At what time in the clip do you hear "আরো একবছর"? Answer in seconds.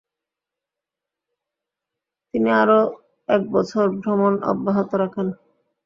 2.61-3.85